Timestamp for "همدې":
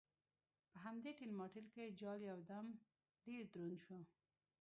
0.85-1.11